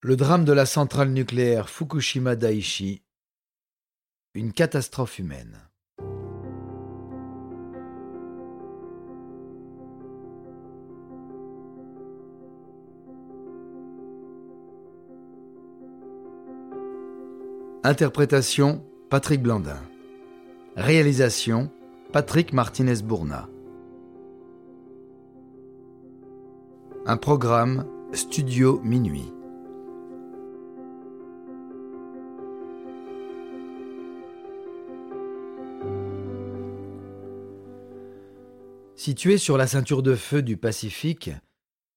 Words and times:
Le 0.00 0.14
drame 0.14 0.44
de 0.44 0.52
la 0.52 0.64
centrale 0.64 1.10
nucléaire 1.10 1.68
Fukushima 1.68 2.36
Daiichi, 2.36 3.02
une 4.34 4.52
catastrophe 4.52 5.18
humaine. 5.18 5.58
Interprétation 17.82 18.84
Patrick 19.10 19.42
Blandin. 19.42 19.82
Réalisation 20.76 21.72
Patrick 22.12 22.52
Martinez-Bourna. 22.52 23.48
Un 27.04 27.16
programme 27.16 27.84
Studio 28.12 28.80
Minuit. 28.84 29.32
Situé 39.08 39.38
sur 39.38 39.56
la 39.56 39.66
ceinture 39.66 40.02
de 40.02 40.14
feu 40.14 40.42
du 40.42 40.58
Pacifique, 40.58 41.30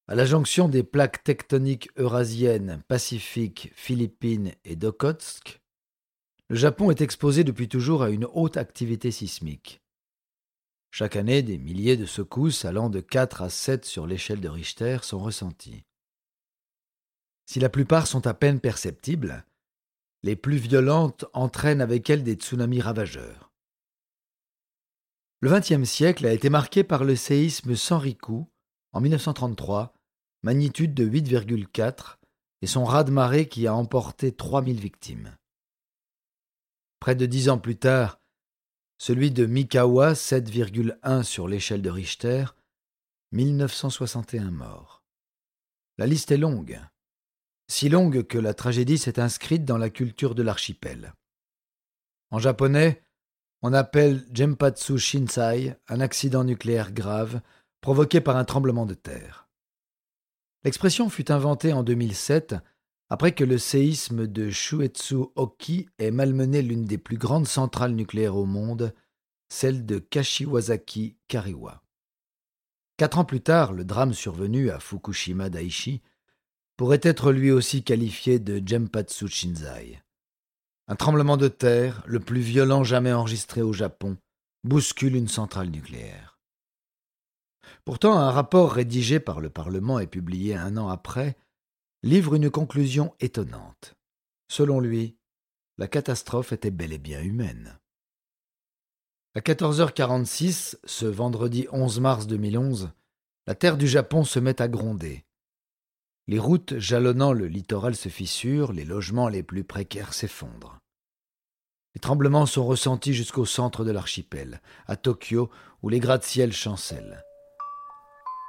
à 0.08 0.14
la 0.14 0.24
jonction 0.24 0.66
des 0.66 0.82
plaques 0.82 1.22
tectoniques 1.22 1.90
eurasiennes, 1.98 2.82
Pacifique, 2.88 3.70
Philippines 3.74 4.52
et 4.64 4.76
d'Okhotsk, 4.76 5.60
le 6.48 6.56
Japon 6.56 6.90
est 6.90 7.02
exposé 7.02 7.44
depuis 7.44 7.68
toujours 7.68 8.02
à 8.02 8.08
une 8.08 8.26
haute 8.32 8.56
activité 8.56 9.10
sismique. 9.10 9.82
Chaque 10.90 11.16
année, 11.16 11.42
des 11.42 11.58
milliers 11.58 11.98
de 11.98 12.06
secousses 12.06 12.64
allant 12.64 12.88
de 12.88 13.00
4 13.00 13.42
à 13.42 13.50
7 13.50 13.84
sur 13.84 14.06
l'échelle 14.06 14.40
de 14.40 14.48
Richter 14.48 14.96
sont 15.02 15.18
ressenties. 15.18 15.84
Si 17.44 17.60
la 17.60 17.68
plupart 17.68 18.06
sont 18.06 18.26
à 18.26 18.32
peine 18.32 18.58
perceptibles, 18.58 19.44
les 20.22 20.34
plus 20.34 20.56
violentes 20.56 21.26
entraînent 21.34 21.82
avec 21.82 22.08
elles 22.08 22.24
des 22.24 22.36
tsunamis 22.36 22.80
ravageurs. 22.80 23.51
Le 25.42 25.50
XXe 25.50 25.90
siècle 25.90 26.24
a 26.24 26.32
été 26.32 26.50
marqué 26.50 26.84
par 26.84 27.02
le 27.02 27.16
séisme 27.16 27.74
Sanriku 27.74 28.46
en 28.92 29.00
1933, 29.00 29.92
magnitude 30.44 30.94
de 30.94 31.04
8,4, 31.04 32.18
et 32.60 32.68
son 32.68 32.84
raz-de-marée 32.84 33.48
qui 33.48 33.66
a 33.66 33.74
emporté 33.74 34.30
3000 34.30 34.78
victimes. 34.78 35.36
Près 37.00 37.16
de 37.16 37.26
dix 37.26 37.48
ans 37.48 37.58
plus 37.58 37.76
tard, 37.76 38.20
celui 38.98 39.32
de 39.32 39.44
Mikawa, 39.44 40.12
7,1 40.12 41.24
sur 41.24 41.48
l'échelle 41.48 41.82
de 41.82 41.90
Richter, 41.90 42.44
1961 43.32 44.52
morts. 44.52 45.02
La 45.98 46.06
liste 46.06 46.30
est 46.30 46.36
longue, 46.36 46.80
si 47.66 47.88
longue 47.88 48.28
que 48.28 48.38
la 48.38 48.54
tragédie 48.54 48.96
s'est 48.96 49.18
inscrite 49.18 49.64
dans 49.64 49.78
la 49.78 49.90
culture 49.90 50.36
de 50.36 50.44
l'archipel. 50.44 51.14
En 52.30 52.38
japonais, 52.38 53.02
on 53.62 53.72
appelle 53.72 54.26
Jempatsu 54.32 54.98
Shinsai 54.98 55.76
un 55.88 56.00
accident 56.00 56.44
nucléaire 56.44 56.92
grave 56.92 57.40
provoqué 57.80 58.20
par 58.20 58.36
un 58.36 58.44
tremblement 58.44 58.86
de 58.86 58.94
terre. 58.94 59.48
L'expression 60.64 61.08
fut 61.08 61.30
inventée 61.30 61.72
en 61.72 61.82
2007 61.82 62.56
après 63.08 63.32
que 63.32 63.44
le 63.44 63.58
séisme 63.58 64.26
de 64.26 64.50
Shuetsu 64.50 65.16
Oki 65.36 65.88
ait 65.98 66.10
malmené 66.10 66.62
l'une 66.62 66.84
des 66.84 66.98
plus 66.98 67.18
grandes 67.18 67.46
centrales 67.46 67.94
nucléaires 67.94 68.36
au 68.36 68.46
monde, 68.46 68.94
celle 69.48 69.84
de 69.84 69.98
Kashiwazaki 69.98 71.16
Kariwa. 71.28 71.82
Quatre 72.96 73.18
ans 73.18 73.24
plus 73.24 73.42
tard, 73.42 73.72
le 73.72 73.84
drame 73.84 74.14
survenu 74.14 74.70
à 74.70 74.80
Fukushima 74.80 75.50
Daiichi 75.50 76.02
pourrait 76.76 77.00
être 77.02 77.32
lui 77.32 77.50
aussi 77.50 77.82
qualifié 77.84 78.38
de 78.38 78.62
Jempatsu 78.64 79.28
Shinzai. 79.28 80.02
Un 80.88 80.96
tremblement 80.96 81.36
de 81.36 81.48
terre, 81.48 82.02
le 82.06 82.20
plus 82.20 82.40
violent 82.40 82.84
jamais 82.84 83.12
enregistré 83.12 83.62
au 83.62 83.72
Japon, 83.72 84.16
bouscule 84.64 85.16
une 85.16 85.28
centrale 85.28 85.70
nucléaire. 85.70 86.38
Pourtant, 87.84 88.18
un 88.18 88.30
rapport 88.30 88.72
rédigé 88.72 89.20
par 89.20 89.40
le 89.40 89.50
Parlement 89.50 89.98
et 89.98 90.06
publié 90.06 90.54
un 90.54 90.76
an 90.76 90.88
après 90.88 91.36
livre 92.02 92.34
une 92.34 92.50
conclusion 92.50 93.14
étonnante. 93.20 93.94
Selon 94.48 94.80
lui, 94.80 95.16
la 95.78 95.88
catastrophe 95.88 96.52
était 96.52 96.70
bel 96.70 96.92
et 96.92 96.98
bien 96.98 97.22
humaine. 97.22 97.78
À 99.34 99.40
14h46, 99.40 100.76
ce 100.84 101.06
vendredi 101.06 101.66
11 101.72 102.00
mars 102.00 102.26
2011, 102.26 102.90
la 103.46 103.54
terre 103.54 103.76
du 103.76 103.88
Japon 103.88 104.24
se 104.24 104.38
met 104.38 104.60
à 104.60 104.68
gronder. 104.68 105.24
Les 106.32 106.38
routes 106.38 106.78
jalonnant 106.78 107.34
le 107.34 107.46
littoral 107.46 107.94
se 107.94 108.08
fissurent, 108.08 108.72
les 108.72 108.86
logements 108.86 109.28
les 109.28 109.42
plus 109.42 109.64
précaires 109.64 110.14
s'effondrent. 110.14 110.78
Les 111.94 112.00
tremblements 112.00 112.46
sont 112.46 112.64
ressentis 112.64 113.12
jusqu'au 113.12 113.44
centre 113.44 113.84
de 113.84 113.90
l'archipel, 113.90 114.62
à 114.86 114.96
Tokyo, 114.96 115.50
où 115.82 115.90
les 115.90 116.00
gratte-ciels 116.00 116.54
chancellent. 116.54 117.22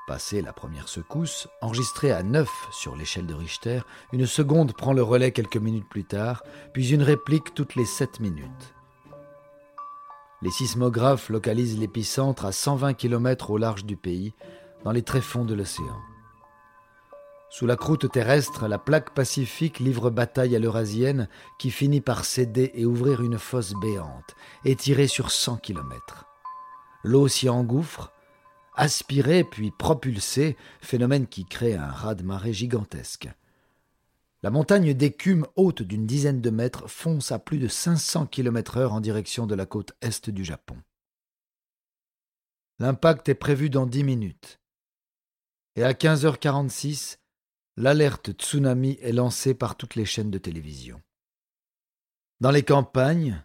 Passée 0.07 0.41
la 0.41 0.53
première 0.53 0.88
secousse, 0.88 1.49
enregistrée 1.59 2.13
à 2.13 2.23
9 2.23 2.49
sur 2.71 2.95
l'échelle 2.95 3.27
de 3.27 3.33
Richter, 3.33 3.81
une 4.13 4.27
seconde 4.27 4.71
prend 4.71 4.94
le 4.94 5.03
relais 5.03 5.33
quelques 5.33 5.57
minutes 5.57 5.89
plus 5.89 6.05
tard, 6.05 6.44
puis 6.71 6.94
une 6.94 7.03
réplique 7.03 7.53
toutes 7.53 7.75
les 7.75 7.83
7 7.83 8.21
minutes. 8.21 8.73
Les 10.41 10.51
sismographes 10.51 11.27
localisent 11.27 11.77
l'épicentre 11.77 12.45
à 12.45 12.53
120 12.53 12.94
km 12.94 13.51
au 13.51 13.57
large 13.57 13.83
du 13.83 13.97
pays, 13.97 14.31
dans 14.85 14.94
les 14.94 15.03
tréfonds 15.03 15.44
de 15.44 15.53
l'océan. 15.53 16.00
Sous 17.53 17.67
la 17.67 17.75
croûte 17.75 18.11
terrestre, 18.11 18.67
la 18.67 18.79
plaque 18.79 19.13
pacifique 19.13 19.77
livre 19.77 20.09
bataille 20.09 20.55
à 20.55 20.59
l'Eurasienne 20.59 21.29
qui 21.59 21.69
finit 21.69 22.01
par 22.01 22.25
céder 22.25 22.71
et 22.73 22.83
ouvrir 22.83 23.21
une 23.21 23.37
fosse 23.37 23.75
béante, 23.79 24.35
étirée 24.65 25.05
sur 25.05 25.29
100 25.29 25.57
km. 25.57 26.25
L'eau 27.03 27.27
s'y 27.27 27.49
engouffre, 27.49 28.11
aspiré 28.73 29.43
puis 29.43 29.69
propulsé, 29.69 30.57
phénomène 30.81 31.27
qui 31.27 31.45
crée 31.45 31.75
un 31.75 31.91
raz-de-marée 31.91 32.53
gigantesque. 32.53 33.29
La 34.41 34.49
montagne 34.49 34.95
d'écume 34.95 35.45
haute 35.55 35.83
d'une 35.83 36.07
dizaine 36.07 36.41
de 36.41 36.49
mètres 36.49 36.89
fonce 36.89 37.31
à 37.31 37.37
plus 37.37 37.59
de 37.59 37.67
500 37.67 38.25
km 38.25 38.77
heure 38.77 38.93
en 38.93 38.99
direction 38.99 39.45
de 39.45 39.53
la 39.53 39.67
côte 39.67 39.93
est 40.01 40.31
du 40.31 40.43
Japon. 40.43 40.77
L'impact 42.79 43.29
est 43.29 43.35
prévu 43.35 43.69
dans 43.69 43.85
dix 43.85 44.03
minutes. 44.03 44.59
Et 45.75 45.83
à 45.83 45.93
15h46, 45.93 47.17
l'alerte 47.78 48.31
tsunami 48.34 48.97
est 49.01 49.11
lancée 49.11 49.53
par 49.53 49.75
toutes 49.75 49.95
les 49.95 50.06
chaînes 50.06 50.31
de 50.31 50.38
télévision. 50.38 51.01
Dans 52.39 52.51
les 52.51 52.63
campagnes, 52.63 53.44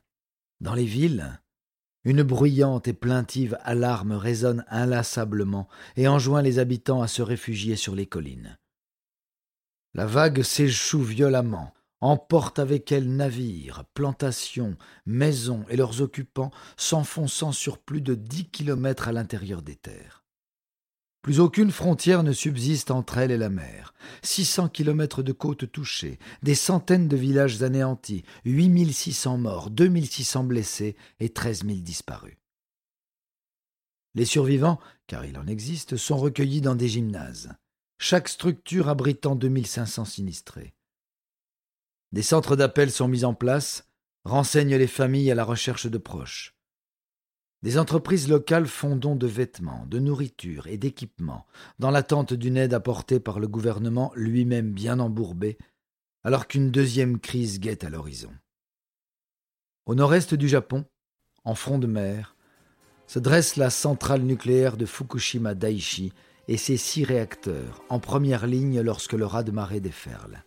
dans 0.60 0.74
les 0.74 0.84
villes, 0.84 1.40
une 2.04 2.22
bruyante 2.22 2.88
et 2.88 2.92
plaintive 2.92 3.58
alarme 3.62 4.12
résonne 4.12 4.64
inlassablement 4.68 5.68
et 5.96 6.08
enjoint 6.08 6.42
les 6.42 6.58
habitants 6.58 7.02
à 7.02 7.08
se 7.08 7.22
réfugier 7.22 7.76
sur 7.76 7.94
les 7.94 8.06
collines. 8.06 8.58
La 9.94 10.06
vague 10.06 10.42
s'échoue 10.42 11.02
violemment, 11.02 11.72
emporte 12.00 12.58
avec 12.58 12.92
elle 12.92 13.14
navires, 13.14 13.84
plantations, 13.94 14.76
maisons 15.06 15.64
et 15.68 15.76
leurs 15.76 16.00
occupants, 16.00 16.52
s'enfonçant 16.76 17.52
sur 17.52 17.78
plus 17.78 18.00
de 18.00 18.14
dix 18.14 18.48
kilomètres 18.48 19.08
à 19.08 19.12
l'intérieur 19.12 19.62
des 19.62 19.76
terres. 19.76 20.17
Plus 21.22 21.40
aucune 21.40 21.70
frontière 21.72 22.22
ne 22.22 22.32
subsiste 22.32 22.90
entre 22.90 23.18
elle 23.18 23.30
et 23.30 23.36
la 23.36 23.50
mer. 23.50 23.92
600 24.22 24.68
kilomètres 24.68 25.22
de 25.22 25.32
côtes 25.32 25.70
touchées, 25.70 26.18
des 26.42 26.54
centaines 26.54 27.08
de 27.08 27.16
villages 27.16 27.62
anéantis, 27.62 28.24
8600 28.44 29.38
morts, 29.38 29.70
2600 29.70 30.44
blessés 30.44 30.96
et 31.20 31.30
13 31.30 31.64
000 31.64 31.78
disparus. 31.80 32.36
Les 34.14 34.24
survivants, 34.24 34.80
car 35.06 35.24
il 35.24 35.38
en 35.38 35.46
existe, 35.46 35.96
sont 35.96 36.16
recueillis 36.16 36.60
dans 36.60 36.74
des 36.74 36.88
gymnases, 36.88 37.50
chaque 37.98 38.28
structure 38.28 38.88
abritant 38.88 39.36
2500 39.36 40.04
sinistrés. 40.04 40.74
Des 42.12 42.22
centres 42.22 42.56
d'appel 42.56 42.90
sont 42.90 43.08
mis 43.08 43.24
en 43.24 43.34
place, 43.34 43.86
renseignent 44.24 44.76
les 44.76 44.86
familles 44.86 45.30
à 45.30 45.34
la 45.34 45.44
recherche 45.44 45.86
de 45.86 45.98
proches. 45.98 46.57
Des 47.62 47.76
entreprises 47.76 48.28
locales 48.28 48.68
font 48.68 48.94
don 48.94 49.16
de 49.16 49.26
vêtements, 49.26 49.84
de 49.86 49.98
nourriture 49.98 50.68
et 50.68 50.78
d'équipements, 50.78 51.44
dans 51.80 51.90
l'attente 51.90 52.32
d'une 52.32 52.56
aide 52.56 52.72
apportée 52.72 53.18
par 53.18 53.40
le 53.40 53.48
gouvernement 53.48 54.12
lui-même 54.14 54.70
bien 54.70 55.00
embourbé, 55.00 55.58
alors 56.22 56.46
qu'une 56.46 56.70
deuxième 56.70 57.18
crise 57.18 57.58
guette 57.58 57.82
à 57.82 57.90
l'horizon. 57.90 58.30
Au 59.86 59.96
nord-est 59.96 60.34
du 60.34 60.48
Japon, 60.48 60.84
en 61.44 61.56
front 61.56 61.78
de 61.78 61.88
mer, 61.88 62.36
se 63.08 63.18
dresse 63.18 63.56
la 63.56 63.70
centrale 63.70 64.22
nucléaire 64.22 64.76
de 64.76 64.86
Fukushima 64.86 65.54
Daiichi 65.54 66.12
et 66.46 66.58
ses 66.58 66.76
six 66.76 67.02
réacteurs, 67.02 67.82
en 67.88 67.98
première 67.98 68.46
ligne 68.46 68.80
lorsque 68.82 69.14
le 69.14 69.26
raz-de-marée 69.26 69.80
déferle. 69.80 70.44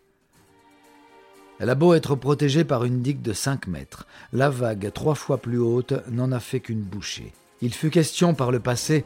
Elle 1.61 1.69
a 1.69 1.75
beau 1.75 1.93
être 1.93 2.15
protégée 2.15 2.63
par 2.63 2.85
une 2.85 3.03
digue 3.03 3.21
de 3.21 3.33
5 3.33 3.67
mètres, 3.67 4.07
la 4.33 4.49
vague 4.49 4.91
trois 4.91 5.13
fois 5.13 5.37
plus 5.37 5.59
haute 5.59 5.93
n'en 6.09 6.31
a 6.31 6.39
fait 6.39 6.59
qu'une 6.59 6.81
bouchée. 6.81 7.33
Il 7.61 7.71
fut 7.71 7.91
question 7.91 8.33
par 8.33 8.49
le 8.49 8.59
passé 8.59 9.05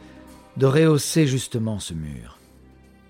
de 0.55 0.65
rehausser 0.65 1.27
justement 1.27 1.81
ce 1.81 1.93
mur. 1.93 2.39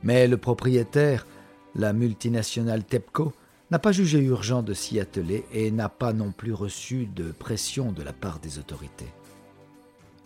Mais 0.01 0.27
le 0.27 0.37
propriétaire, 0.37 1.27
la 1.75 1.93
multinationale 1.93 2.83
TEPCO, 2.83 3.33
n'a 3.69 3.77
pas 3.77 3.91
jugé 3.91 4.17
urgent 4.17 4.63
de 4.63 4.73
s'y 4.73 4.99
atteler 4.99 5.45
et 5.53 5.69
n'a 5.69 5.89
pas 5.89 6.11
non 6.11 6.31
plus 6.31 6.53
reçu 6.53 7.05
de 7.05 7.31
pression 7.31 7.91
de 7.91 8.01
la 8.01 8.13
part 8.13 8.39
des 8.39 8.57
autorités. 8.57 9.13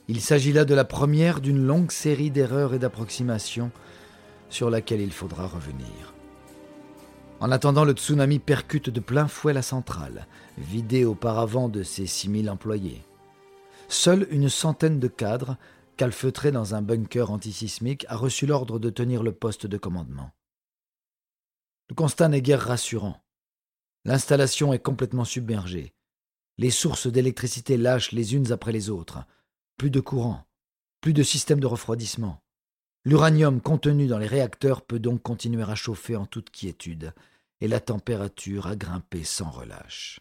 Il 0.08 0.22
s'agit 0.22 0.54
là 0.54 0.64
de 0.64 0.74
la 0.74 0.86
première 0.86 1.42
d'une 1.42 1.66
longue 1.66 1.92
série 1.92 2.32
d'erreurs 2.32 2.74
et 2.74 2.80
d'approximations 2.80 3.72
sur 4.48 4.70
laquelle 4.70 5.02
il 5.02 5.12
faudra 5.12 5.46
revenir. 5.46 6.14
En 7.42 7.52
attendant, 7.52 7.86
le 7.86 7.94
tsunami 7.94 8.40
percute 8.40 8.90
de 8.90 9.00
plein 9.00 9.28
fouet 9.28 9.54
la 9.54 9.62
centrale, 9.62 10.28
vidée 10.58 11.06
auparavant 11.06 11.70
de 11.70 11.84
ses 11.84 12.06
6000 12.06 12.50
employés. 12.50 13.02
Seule 13.88 14.28
une 14.30 14.50
centaine 14.50 15.00
de 15.00 15.08
cadres, 15.08 15.58
calfeutrés 15.96 16.52
dans 16.52 16.76
un 16.76 16.82
bunker 16.82 17.32
antisismique, 17.32 18.06
a 18.10 18.18
reçu 18.18 18.46
l'ordre 18.46 18.78
de 18.78 18.90
tenir 18.90 19.24
le 19.24 19.32
poste 19.32 19.66
de 19.68 19.78
commandement. 19.78 20.32
Le 21.90 21.96
constat 21.96 22.28
n'est 22.28 22.42
guère 22.42 22.62
rassurant. 22.62 23.22
L'installation 24.06 24.74
est 24.74 24.80
complètement 24.80 25.26
submergée. 25.26 25.94
Les 26.58 26.72
sources 26.72 27.08
d'électricité 27.08 27.78
lâchent 27.78 28.12
les 28.12 28.36
unes 28.36 28.52
après 28.52 28.74
les 28.74 28.90
autres. 28.90 29.20
Plus 29.78 29.90
de 29.90 30.02
courant, 30.02 30.46
plus 31.00 31.14
de 31.14 31.24
système 31.24 31.62
de 31.62 31.68
refroidissement. 31.68 32.42
L'uranium 33.06 33.62
contenu 33.62 34.08
dans 34.08 34.18
les 34.18 34.28
réacteurs 34.28 34.82
peut 34.82 35.00
donc 35.00 35.22
continuer 35.22 35.64
à 35.64 35.76
chauffer 35.76 36.16
en 36.16 36.26
toute 36.26 36.50
quiétude, 36.50 37.14
et 37.62 37.68
la 37.68 37.80
température 37.80 38.68
a 38.68 38.76
grimpé 38.76 39.24
sans 39.24 39.50
relâche. 39.50 40.20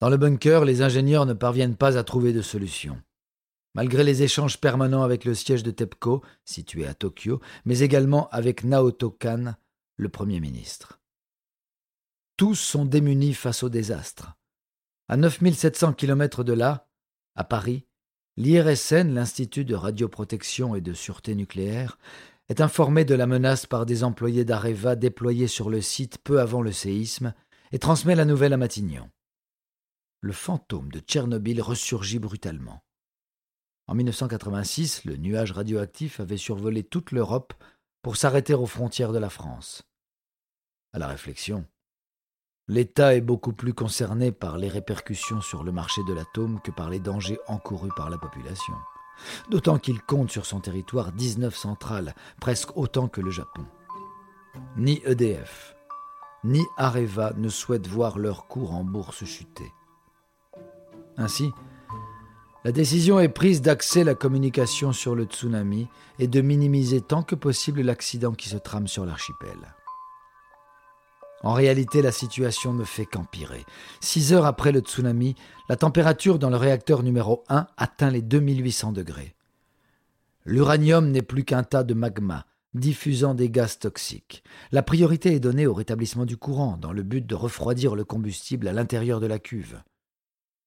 Dans 0.00 0.08
le 0.08 0.16
bunker, 0.16 0.64
les 0.64 0.80
ingénieurs 0.80 1.26
ne 1.26 1.34
parviennent 1.34 1.76
pas 1.76 1.98
à 1.98 2.04
trouver 2.04 2.32
de 2.32 2.40
solution. 2.40 3.00
Malgré 3.74 4.02
les 4.02 4.22
échanges 4.22 4.58
permanents 4.58 5.02
avec 5.02 5.24
le 5.24 5.34
siège 5.34 5.62
de 5.62 5.70
TEPCO, 5.70 6.24
situé 6.44 6.86
à 6.86 6.94
Tokyo, 6.94 7.40
mais 7.66 7.80
également 7.80 8.28
avec 8.30 8.64
Naoto 8.64 9.10
Kan, 9.10 9.54
le 9.96 10.08
Premier 10.08 10.40
ministre. 10.40 11.00
Tous 12.36 12.54
sont 12.54 12.86
démunis 12.86 13.34
face 13.34 13.62
au 13.62 13.68
désastre. 13.68 14.34
À 15.08 15.18
9700 15.18 15.92
km 15.92 16.42
de 16.42 16.54
là, 16.54 16.88
à 17.36 17.44
Paris, 17.44 17.86
l'IRSN, 18.40 19.12
l'Institut 19.12 19.66
de 19.66 19.74
radioprotection 19.74 20.74
et 20.74 20.80
de 20.80 20.94
sûreté 20.94 21.34
nucléaire, 21.34 21.98
est 22.48 22.62
informé 22.62 23.04
de 23.04 23.14
la 23.14 23.26
menace 23.26 23.66
par 23.66 23.84
des 23.84 24.02
employés 24.02 24.46
d'Areva 24.46 24.96
déployés 24.96 25.46
sur 25.46 25.68
le 25.68 25.82
site 25.82 26.16
peu 26.24 26.40
avant 26.40 26.62
le 26.62 26.72
séisme 26.72 27.34
et 27.70 27.78
transmet 27.78 28.14
la 28.14 28.24
nouvelle 28.24 28.54
à 28.54 28.56
Matignon. 28.56 29.10
Le 30.22 30.32
fantôme 30.32 30.90
de 30.90 31.00
Tchernobyl 31.00 31.60
ressurgit 31.60 32.18
brutalement. 32.18 32.82
En 33.86 33.94
1986, 33.94 35.04
le 35.04 35.16
nuage 35.16 35.52
radioactif 35.52 36.18
avait 36.18 36.38
survolé 36.38 36.82
toute 36.82 37.12
l'Europe 37.12 37.52
pour 38.00 38.16
s'arrêter 38.16 38.54
aux 38.54 38.66
frontières 38.66 39.12
de 39.12 39.18
la 39.18 39.28
France. 39.28 39.82
À 40.94 40.98
la 40.98 41.08
réflexion, 41.08 41.66
L'État 42.70 43.16
est 43.16 43.20
beaucoup 43.20 43.52
plus 43.52 43.74
concerné 43.74 44.30
par 44.30 44.56
les 44.56 44.68
répercussions 44.68 45.40
sur 45.40 45.64
le 45.64 45.72
marché 45.72 46.02
de 46.06 46.12
l'atome 46.12 46.60
que 46.62 46.70
par 46.70 46.88
les 46.88 47.00
dangers 47.00 47.40
encourus 47.48 47.90
par 47.96 48.10
la 48.10 48.16
population. 48.16 48.74
D'autant 49.50 49.80
qu'il 49.80 50.00
compte 50.00 50.30
sur 50.30 50.46
son 50.46 50.60
territoire 50.60 51.10
19 51.10 51.52
centrales, 51.52 52.14
presque 52.40 52.76
autant 52.76 53.08
que 53.08 53.20
le 53.20 53.32
Japon. 53.32 53.64
Ni 54.76 55.02
EDF, 55.04 55.74
ni 56.44 56.64
Areva 56.76 57.32
ne 57.36 57.48
souhaitent 57.48 57.88
voir 57.88 58.20
leur 58.20 58.46
cours 58.46 58.72
en 58.72 58.84
bourse 58.84 59.24
chuter. 59.24 59.72
Ainsi, 61.16 61.50
la 62.64 62.70
décision 62.70 63.18
est 63.18 63.28
prise 63.28 63.62
d'axer 63.62 64.04
la 64.04 64.14
communication 64.14 64.92
sur 64.92 65.16
le 65.16 65.24
tsunami 65.24 65.88
et 66.20 66.28
de 66.28 66.40
minimiser 66.40 67.00
tant 67.00 67.24
que 67.24 67.34
possible 67.34 67.80
l'accident 67.80 68.32
qui 68.32 68.48
se 68.48 68.58
trame 68.58 68.86
sur 68.86 69.04
l'archipel. 69.04 69.58
En 71.42 71.54
réalité, 71.54 72.02
la 72.02 72.12
situation 72.12 72.74
ne 72.74 72.84
fait 72.84 73.06
qu'empirer. 73.06 73.64
Six 74.00 74.32
heures 74.32 74.44
après 74.44 74.72
le 74.72 74.80
tsunami, 74.80 75.36
la 75.68 75.76
température 75.76 76.38
dans 76.38 76.50
le 76.50 76.56
réacteur 76.56 77.02
numéro 77.02 77.44
1 77.48 77.66
atteint 77.76 78.10
les 78.10 78.22
2800 78.22 78.92
degrés. 78.92 79.34
L'uranium 80.44 81.10
n'est 81.10 81.22
plus 81.22 81.44
qu'un 81.44 81.62
tas 81.62 81.82
de 81.82 81.94
magma, 81.94 82.46
diffusant 82.74 83.34
des 83.34 83.50
gaz 83.50 83.78
toxiques. 83.78 84.42
La 84.70 84.82
priorité 84.82 85.34
est 85.34 85.40
donnée 85.40 85.66
au 85.66 85.74
rétablissement 85.74 86.26
du 86.26 86.36
courant, 86.36 86.76
dans 86.76 86.92
le 86.92 87.02
but 87.02 87.26
de 87.26 87.34
refroidir 87.34 87.94
le 87.94 88.04
combustible 88.04 88.68
à 88.68 88.72
l'intérieur 88.72 89.20
de 89.20 89.26
la 89.26 89.38
cuve. 89.38 89.82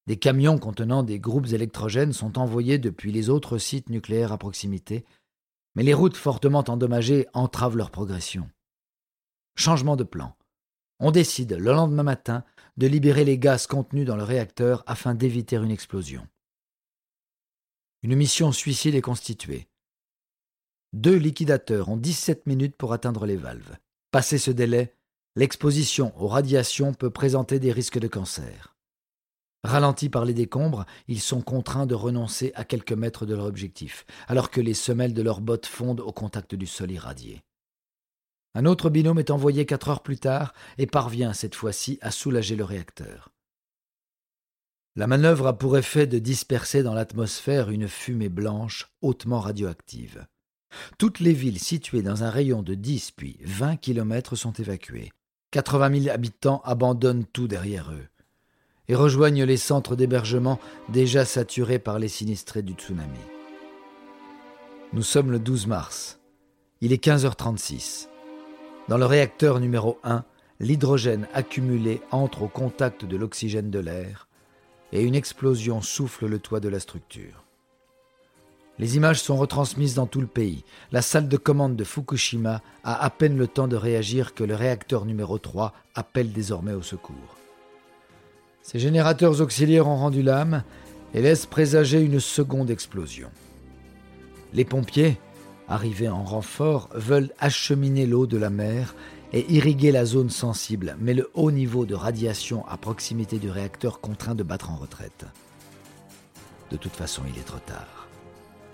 Des 0.06 0.16
camions 0.16 0.58
contenant 0.58 1.02
des 1.02 1.18
groupes 1.18 1.52
électrogènes 1.52 2.12
sont 2.12 2.38
envoyés 2.38 2.78
depuis 2.78 3.10
les 3.10 3.30
autres 3.30 3.58
sites 3.58 3.88
nucléaires 3.88 4.32
à 4.32 4.38
proximité, 4.38 5.04
mais 5.76 5.82
les 5.82 5.94
routes 5.94 6.16
fortement 6.16 6.64
endommagées 6.68 7.26
entravent 7.32 7.76
leur 7.76 7.90
progression. 7.90 8.48
Changement 9.56 9.96
de 9.96 10.04
plan. 10.04 10.36
On 11.06 11.10
décide 11.10 11.52
le 11.52 11.70
lendemain 11.74 12.02
matin 12.02 12.44
de 12.78 12.86
libérer 12.86 13.26
les 13.26 13.36
gaz 13.36 13.66
contenus 13.66 14.06
dans 14.06 14.16
le 14.16 14.22
réacteur 14.22 14.82
afin 14.86 15.14
d'éviter 15.14 15.56
une 15.56 15.70
explosion. 15.70 16.26
Une 18.02 18.16
mission 18.16 18.52
suicide 18.52 18.94
est 18.94 19.02
constituée. 19.02 19.68
Deux 20.94 21.16
liquidateurs 21.16 21.90
ont 21.90 21.98
17 21.98 22.46
minutes 22.46 22.74
pour 22.78 22.94
atteindre 22.94 23.26
les 23.26 23.36
valves. 23.36 23.76
Passé 24.12 24.38
ce 24.38 24.50
délai, 24.50 24.96
l'exposition 25.36 26.14
aux 26.16 26.26
radiations 26.26 26.94
peut 26.94 27.10
présenter 27.10 27.58
des 27.58 27.72
risques 27.72 27.98
de 27.98 28.08
cancer. 28.08 28.74
Ralentis 29.62 30.08
par 30.08 30.24
les 30.24 30.32
décombres, 30.32 30.86
ils 31.06 31.20
sont 31.20 31.42
contraints 31.42 31.84
de 31.84 31.94
renoncer 31.94 32.50
à 32.54 32.64
quelques 32.64 32.92
mètres 32.92 33.26
de 33.26 33.34
leur 33.34 33.44
objectif, 33.44 34.06
alors 34.26 34.50
que 34.50 34.62
les 34.62 34.72
semelles 34.72 35.12
de 35.12 35.20
leurs 35.20 35.42
bottes 35.42 35.66
fondent 35.66 36.00
au 36.00 36.12
contact 36.12 36.54
du 36.54 36.66
sol 36.66 36.90
irradié. 36.90 37.42
Un 38.54 38.66
autre 38.66 38.88
binôme 38.88 39.18
est 39.18 39.30
envoyé 39.30 39.66
quatre 39.66 39.88
heures 39.88 40.02
plus 40.02 40.18
tard 40.18 40.54
et 40.78 40.86
parvient 40.86 41.32
cette 41.32 41.56
fois-ci 41.56 41.98
à 42.00 42.10
soulager 42.10 42.54
le 42.54 42.64
réacteur. 42.64 43.30
La 44.96 45.08
manœuvre 45.08 45.48
a 45.48 45.58
pour 45.58 45.76
effet 45.76 46.06
de 46.06 46.20
disperser 46.20 46.84
dans 46.84 46.94
l'atmosphère 46.94 47.70
une 47.70 47.88
fumée 47.88 48.28
blanche 48.28 48.92
hautement 49.02 49.40
radioactive. 49.40 50.26
Toutes 50.98 51.18
les 51.18 51.32
villes 51.32 51.58
situées 51.58 52.02
dans 52.02 52.22
un 52.22 52.30
rayon 52.30 52.62
de 52.62 52.74
10 52.74 53.10
puis 53.10 53.38
20 53.42 53.76
kilomètres 53.76 54.36
sont 54.36 54.52
évacuées. 54.52 55.10
80 55.50 56.02
000 56.02 56.14
habitants 56.14 56.62
abandonnent 56.64 57.26
tout 57.26 57.48
derrière 57.48 57.90
eux 57.92 58.06
et 58.86 58.94
rejoignent 58.94 59.44
les 59.44 59.56
centres 59.56 59.96
d'hébergement 59.96 60.60
déjà 60.88 61.24
saturés 61.24 61.78
par 61.78 61.98
les 61.98 62.08
sinistrés 62.08 62.62
du 62.62 62.74
tsunami. 62.74 63.18
Nous 64.92 65.02
sommes 65.02 65.32
le 65.32 65.40
12 65.40 65.66
mars. 65.66 66.20
Il 66.80 66.92
est 66.92 67.04
15h36. 67.04 68.08
Dans 68.86 68.98
le 68.98 69.06
réacteur 69.06 69.60
numéro 69.60 69.98
1, 70.04 70.24
l'hydrogène 70.60 71.26
accumulé 71.32 72.02
entre 72.10 72.42
au 72.42 72.48
contact 72.48 73.06
de 73.06 73.16
l'oxygène 73.16 73.70
de 73.70 73.78
l'air 73.78 74.28
et 74.92 75.02
une 75.02 75.14
explosion 75.14 75.80
souffle 75.80 76.26
le 76.26 76.38
toit 76.38 76.60
de 76.60 76.68
la 76.68 76.80
structure. 76.80 77.44
Les 78.78 78.96
images 78.96 79.22
sont 79.22 79.36
retransmises 79.36 79.94
dans 79.94 80.06
tout 80.06 80.20
le 80.20 80.26
pays. 80.26 80.64
La 80.92 81.00
salle 81.00 81.28
de 81.28 81.36
commande 81.38 81.76
de 81.76 81.84
Fukushima 81.84 82.60
a 82.82 83.02
à 83.02 83.08
peine 83.08 83.38
le 83.38 83.46
temps 83.46 83.68
de 83.68 83.76
réagir 83.76 84.34
que 84.34 84.44
le 84.44 84.54
réacteur 84.54 85.06
numéro 85.06 85.38
3 85.38 85.72
appelle 85.94 86.32
désormais 86.32 86.74
au 86.74 86.82
secours. 86.82 87.36
Ces 88.60 88.78
générateurs 88.78 89.40
auxiliaires 89.40 89.88
ont 89.88 89.96
rendu 89.96 90.22
l'âme 90.22 90.62
et 91.14 91.22
laissent 91.22 91.46
présager 91.46 92.00
une 92.00 92.20
seconde 92.20 92.70
explosion. 92.70 93.30
Les 94.52 94.64
pompiers, 94.64 95.18
arrivés 95.68 96.08
en 96.08 96.24
renfort, 96.24 96.88
veulent 96.94 97.32
acheminer 97.38 98.06
l'eau 98.06 98.26
de 98.26 98.36
la 98.36 98.50
mer 98.50 98.94
et 99.32 99.52
irriguer 99.52 99.90
la 99.90 100.04
zone 100.04 100.30
sensible, 100.30 100.96
mais 101.00 101.14
le 101.14 101.30
haut 101.34 101.50
niveau 101.50 101.86
de 101.86 101.94
radiation 101.94 102.66
à 102.66 102.76
proximité 102.76 103.38
du 103.38 103.50
réacteur 103.50 104.00
contraint 104.00 104.34
de 104.34 104.42
battre 104.42 104.70
en 104.70 104.76
retraite. 104.76 105.26
De 106.70 106.76
toute 106.76 106.94
façon, 106.94 107.22
il 107.28 107.38
est 107.38 107.44
trop 107.44 107.58
tard. 107.58 108.08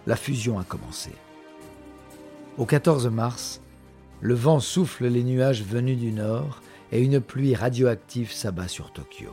La 0.06 0.16
fusion 0.16 0.58
a 0.58 0.64
commencé. 0.64 1.10
Au 2.58 2.66
14 2.66 3.08
mars, 3.08 3.60
le 4.20 4.34
vent 4.34 4.60
souffle 4.60 5.06
les 5.06 5.24
nuages 5.24 5.62
venus 5.62 5.98
du 5.98 6.12
nord 6.12 6.60
et 6.92 7.00
une 7.00 7.20
pluie 7.20 7.54
radioactive 7.54 8.32
s'abat 8.32 8.68
sur 8.68 8.92
Tokyo. 8.92 9.30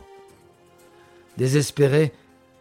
Désespéré, 1.36 2.12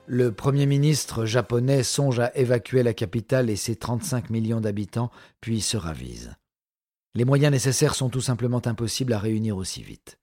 le 0.07 0.31
Premier 0.31 0.65
ministre 0.65 1.25
japonais 1.25 1.83
songe 1.83 2.19
à 2.19 2.35
évacuer 2.37 2.81
la 2.81 2.93
capitale 2.93 3.49
et 3.49 3.57
ses 3.57 3.75
35 3.75 4.29
millions 4.29 4.61
d'habitants, 4.61 5.11
puis 5.41 5.59
se 5.59 5.75
ravise. 5.75 6.33
Les 7.13 7.25
moyens 7.25 7.51
nécessaires 7.51 7.93
sont 7.93 8.09
tout 8.09 8.21
simplement 8.21 8.61
impossibles 8.65 9.11
à 9.11 9.19
réunir 9.19 9.57
aussi 9.57 9.83
vite. 9.83 10.17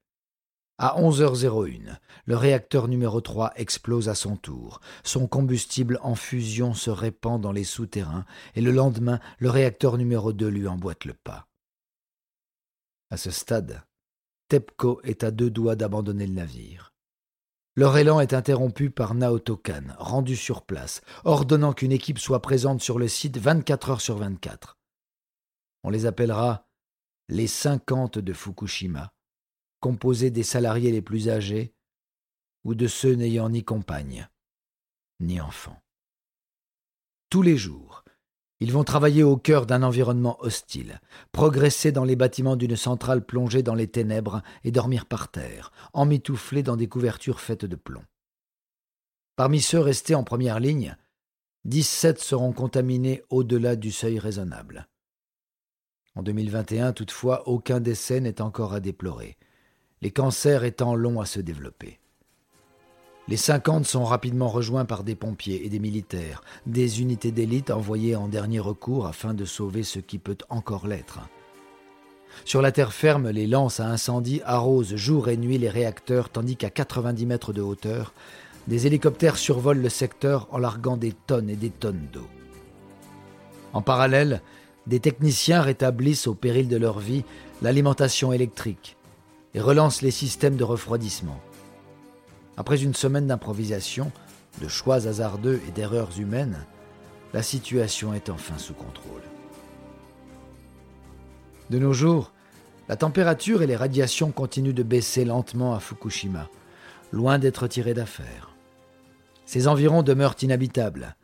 À 0.78 1.00
11h01, 1.00 1.98
le 2.24 2.36
réacteur 2.36 2.88
numéro 2.88 3.20
3 3.20 3.52
explose 3.56 4.08
à 4.08 4.14
son 4.14 4.36
tour. 4.36 4.80
Son 5.04 5.28
combustible 5.28 6.00
en 6.02 6.14
fusion 6.14 6.72
se 6.72 6.90
répand 6.90 7.40
dans 7.40 7.52
les 7.52 7.62
souterrains 7.62 8.24
et 8.54 8.62
le 8.62 8.72
lendemain, 8.72 9.20
le 9.38 9.50
réacteur 9.50 9.98
numéro 9.98 10.32
2 10.32 10.48
lui 10.48 10.66
emboîte 10.66 11.04
le 11.04 11.14
pas. 11.14 11.46
À 13.10 13.18
ce 13.18 13.30
stade, 13.30 13.82
TEPCO 14.48 15.00
est 15.04 15.24
à 15.24 15.30
deux 15.30 15.50
doigts 15.50 15.76
d'abandonner 15.76 16.26
le 16.26 16.34
navire. 16.34 16.83
Leur 17.76 17.96
élan 17.96 18.20
est 18.20 18.34
interrompu 18.34 18.90
par 18.90 19.14
Naoto 19.14 19.56
Kan, 19.56 19.82
rendu 19.98 20.36
sur 20.36 20.62
place, 20.62 21.00
ordonnant 21.24 21.72
qu'une 21.72 21.90
équipe 21.90 22.20
soit 22.20 22.40
présente 22.40 22.80
sur 22.80 23.00
le 23.00 23.08
site 23.08 23.36
24 23.38 23.90
heures 23.90 24.00
sur 24.00 24.16
24. 24.16 24.78
On 25.82 25.90
les 25.90 26.06
appellera 26.06 26.68
les 27.28 27.48
50 27.48 28.18
de 28.18 28.32
Fukushima, 28.32 29.12
composés 29.80 30.30
des 30.30 30.44
salariés 30.44 30.92
les 30.92 31.02
plus 31.02 31.28
âgés 31.28 31.74
ou 32.62 32.76
de 32.76 32.86
ceux 32.86 33.14
n'ayant 33.14 33.50
ni 33.50 33.64
compagne 33.64 34.28
ni 35.20 35.40
enfant. 35.40 35.80
Tous 37.28 37.42
les 37.42 37.56
jours, 37.56 38.03
ils 38.64 38.72
vont 38.72 38.82
travailler 38.82 39.22
au 39.22 39.36
cœur 39.36 39.66
d'un 39.66 39.82
environnement 39.82 40.38
hostile, 40.40 41.02
progresser 41.32 41.92
dans 41.92 42.04
les 42.04 42.16
bâtiments 42.16 42.56
d'une 42.56 42.76
centrale 42.76 43.22
plongée 43.22 43.62
dans 43.62 43.74
les 43.74 43.88
ténèbres 43.88 44.40
et 44.64 44.70
dormir 44.70 45.04
par 45.04 45.30
terre, 45.30 45.70
emmitouflés 45.92 46.62
dans 46.62 46.78
des 46.78 46.88
couvertures 46.88 47.40
faites 47.40 47.66
de 47.66 47.76
plomb. 47.76 48.00
Parmi 49.36 49.60
ceux 49.60 49.80
restés 49.80 50.14
en 50.14 50.24
première 50.24 50.60
ligne, 50.60 50.96
17 51.66 52.18
seront 52.18 52.54
contaminés 52.54 53.22
au-delà 53.28 53.76
du 53.76 53.92
seuil 53.92 54.18
raisonnable. 54.18 54.88
En 56.14 56.22
2021, 56.22 56.94
toutefois, 56.94 57.46
aucun 57.46 57.80
décès 57.80 58.20
n'est 58.20 58.40
encore 58.40 58.72
à 58.72 58.80
déplorer, 58.80 59.36
les 60.00 60.10
cancers 60.10 60.64
étant 60.64 60.94
longs 60.94 61.20
à 61.20 61.26
se 61.26 61.40
développer. 61.40 62.00
Les 63.26 63.38
50 63.38 63.86
sont 63.86 64.04
rapidement 64.04 64.48
rejoints 64.48 64.84
par 64.84 65.02
des 65.02 65.14
pompiers 65.14 65.64
et 65.64 65.70
des 65.70 65.78
militaires, 65.78 66.42
des 66.66 67.00
unités 67.00 67.32
d'élite 67.32 67.70
envoyées 67.70 68.16
en 68.16 68.28
dernier 68.28 68.60
recours 68.60 69.06
afin 69.06 69.32
de 69.32 69.46
sauver 69.46 69.82
ce 69.82 69.98
qui 69.98 70.18
peut 70.18 70.36
encore 70.50 70.86
l'être. 70.86 71.20
Sur 72.44 72.60
la 72.60 72.70
terre 72.70 72.92
ferme, 72.92 73.30
les 73.30 73.46
lances 73.46 73.80
à 73.80 73.86
incendie 73.86 74.42
arrosent 74.44 74.96
jour 74.96 75.30
et 75.30 75.38
nuit 75.38 75.56
les 75.56 75.70
réacteurs 75.70 76.28
tandis 76.28 76.56
qu'à 76.56 76.68
90 76.68 77.24
mètres 77.24 77.52
de 77.54 77.62
hauteur, 77.62 78.12
des 78.68 78.86
hélicoptères 78.86 79.38
survolent 79.38 79.80
le 79.80 79.88
secteur 79.88 80.46
en 80.50 80.58
larguant 80.58 80.98
des 80.98 81.12
tonnes 81.12 81.48
et 81.48 81.56
des 81.56 81.70
tonnes 81.70 82.06
d'eau. 82.12 82.28
En 83.72 83.80
parallèle, 83.80 84.42
des 84.86 85.00
techniciens 85.00 85.62
rétablissent 85.62 86.26
au 86.26 86.34
péril 86.34 86.68
de 86.68 86.76
leur 86.76 86.98
vie 86.98 87.24
l'alimentation 87.62 88.34
électrique 88.34 88.98
et 89.54 89.60
relancent 89.60 90.02
les 90.02 90.10
systèmes 90.10 90.56
de 90.56 90.64
refroidissement. 90.64 91.40
Après 92.56 92.82
une 92.82 92.94
semaine 92.94 93.26
d'improvisation, 93.26 94.12
de 94.60 94.68
choix 94.68 95.06
hasardeux 95.06 95.60
et 95.66 95.70
d'erreurs 95.72 96.18
humaines, 96.18 96.64
la 97.32 97.42
situation 97.42 98.14
est 98.14 98.30
enfin 98.30 98.58
sous 98.58 98.74
contrôle. 98.74 99.22
De 101.70 101.78
nos 101.78 101.92
jours, 101.92 102.32
la 102.88 102.96
température 102.96 103.62
et 103.62 103.66
les 103.66 103.76
radiations 103.76 104.30
continuent 104.30 104.74
de 104.74 104.82
baisser 104.82 105.24
lentement 105.24 105.74
à 105.74 105.80
Fukushima, 105.80 106.48
loin 107.12 107.38
d'être 107.38 107.66
tirées 107.66 107.94
d'affaire. 107.94 108.54
Ces 109.46 109.66
environs 109.66 110.02
demeurent 110.02 110.36
inhabitables, 110.42 111.16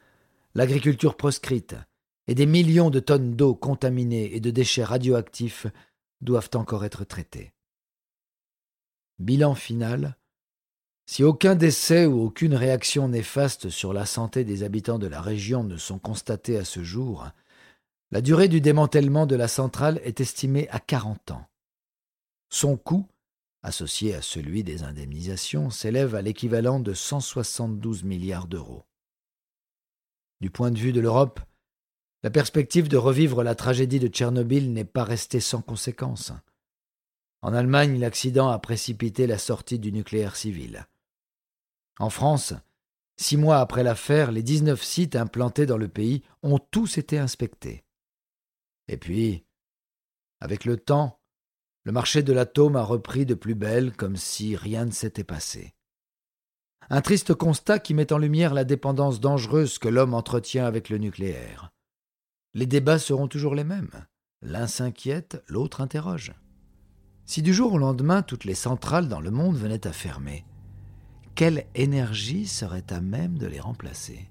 l'agriculture 0.54 1.16
proscrite, 1.16 1.76
et 2.26 2.34
des 2.34 2.46
millions 2.46 2.90
de 2.90 3.00
tonnes 3.00 3.34
d'eau 3.34 3.54
contaminée 3.54 4.34
et 4.34 4.40
de 4.40 4.50
déchets 4.50 4.84
radioactifs 4.84 5.66
doivent 6.20 6.50
encore 6.54 6.84
être 6.84 7.04
traités. 7.04 7.52
Bilan 9.18 9.54
final 9.54 10.16
si 11.11 11.25
aucun 11.25 11.57
décès 11.57 12.07
ou 12.07 12.23
aucune 12.23 12.55
réaction 12.55 13.09
néfaste 13.09 13.69
sur 13.69 13.93
la 13.93 14.07
santé 14.07 14.45
des 14.45 14.62
habitants 14.62 15.00
de 15.00 15.09
la 15.09 15.21
région 15.21 15.64
ne 15.64 15.76
sont 15.76 15.99
constatés 15.99 16.57
à 16.57 16.64
ce 16.64 16.85
jour, 16.85 17.29
la 18.12 18.21
durée 18.21 18.47
du 18.47 18.61
démantèlement 18.61 19.26
de 19.26 19.35
la 19.35 19.49
centrale 19.49 20.00
est 20.05 20.21
estimée 20.21 20.69
à 20.69 20.79
40 20.79 21.33
ans. 21.33 21.45
Son 22.49 22.76
coût, 22.76 23.09
associé 23.64 24.14
à 24.14 24.23
celui 24.23 24.62
des 24.62 24.85
indemnisations, 24.85 25.69
s'élève 25.69 26.14
à 26.14 26.23
l'équivalent 26.23 26.79
de 26.79 26.95
172 26.95 28.05
milliards 28.05 28.47
d'euros. 28.47 28.85
Du 30.40 30.49
point 30.49 30.71
de 30.71 30.79
vue 30.79 30.93
de 30.93 31.00
l'Europe, 31.00 31.40
la 32.23 32.31
perspective 32.31 32.87
de 32.87 32.97
revivre 32.97 33.43
la 33.43 33.57
tragédie 33.57 33.99
de 33.99 34.07
Tchernobyl 34.07 34.73
n'est 34.73 34.85
pas 34.85 35.02
restée 35.02 35.40
sans 35.40 35.61
conséquences. 35.61 36.31
En 37.43 37.52
Allemagne, 37.52 37.99
l'accident 37.99 38.50
a 38.50 38.61
précipité 38.61 39.26
la 39.26 39.38
sortie 39.38 39.81
du 39.81 39.90
nucléaire 39.90 40.37
civil. 40.37 40.87
En 42.00 42.09
France, 42.09 42.54
six 43.19 43.37
mois 43.37 43.59
après 43.59 43.83
l'affaire, 43.83 44.33
les 44.33 44.42
19 44.42 44.83
sites 44.83 45.16
implantés 45.16 45.66
dans 45.66 45.76
le 45.76 45.87
pays 45.87 46.23
ont 46.42 46.59
tous 46.59 46.97
été 46.97 47.19
inspectés. 47.19 47.85
Et 48.88 48.97
puis, 48.97 49.45
avec 50.40 50.64
le 50.64 50.78
temps, 50.78 51.21
le 51.85 51.92
marché 51.92 52.23
de 52.23 52.33
l'atome 52.33 52.76
a 52.76 52.83
repris 52.83 53.26
de 53.26 53.35
plus 53.35 53.54
belle 53.54 53.95
comme 53.95 54.16
si 54.16 54.57
rien 54.57 54.87
ne 54.87 54.92
s'était 54.92 55.25
passé. 55.25 55.75
Un 56.88 57.02
triste 57.02 57.35
constat 57.35 57.78
qui 57.78 57.92
met 57.92 58.14
en 58.14 58.19
lumière 58.19 58.54
la 58.54 58.64
dépendance 58.64 59.21
dangereuse 59.21 59.78
que 59.78 59.88
l'homme 59.88 60.14
entretient 60.14 60.64
avec 60.64 60.88
le 60.88 60.97
nucléaire. 60.97 61.71
Les 62.54 62.66
débats 62.66 62.99
seront 62.99 63.28
toujours 63.28 63.54
les 63.54 63.64
mêmes. 63.64 64.07
L'un 64.40 64.66
s'inquiète, 64.66 65.45
l'autre 65.49 65.83
interroge. 65.83 66.33
Si 67.26 67.42
du 67.42 67.52
jour 67.52 67.75
au 67.75 67.78
lendemain 67.78 68.23
toutes 68.23 68.45
les 68.45 68.54
centrales 68.54 69.09
dans 69.09 69.21
le 69.21 69.30
monde 69.30 69.59
venaient 69.59 69.87
à 69.87 69.92
fermer, 69.92 70.47
quelle 71.40 71.64
énergie 71.75 72.47
serait 72.47 72.92
à 72.92 73.00
même 73.00 73.38
de 73.38 73.47
les 73.47 73.61
remplacer? 73.61 74.28